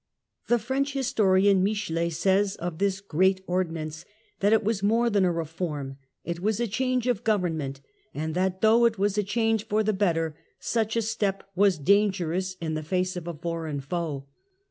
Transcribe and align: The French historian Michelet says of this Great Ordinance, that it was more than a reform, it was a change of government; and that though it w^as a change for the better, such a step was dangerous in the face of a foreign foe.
The 0.47 0.57
French 0.57 0.93
historian 0.93 1.61
Michelet 1.63 2.13
says 2.13 2.55
of 2.55 2.79
this 2.79 3.01
Great 3.01 3.43
Ordinance, 3.45 4.03
that 4.39 4.51
it 4.51 4.63
was 4.63 4.81
more 4.81 5.11
than 5.11 5.23
a 5.25 5.31
reform, 5.31 5.97
it 6.23 6.39
was 6.39 6.59
a 6.59 6.65
change 6.65 7.05
of 7.05 7.23
government; 7.23 7.81
and 8.11 8.33
that 8.33 8.61
though 8.61 8.85
it 8.85 8.93
w^as 8.95 9.19
a 9.19 9.23
change 9.23 9.67
for 9.67 9.83
the 9.83 9.93
better, 9.93 10.35
such 10.59 10.95
a 10.95 11.03
step 11.03 11.43
was 11.55 11.77
dangerous 11.77 12.55
in 12.59 12.73
the 12.73 12.81
face 12.81 13.15
of 13.15 13.27
a 13.27 13.33
foreign 13.35 13.79
foe. 13.79 14.25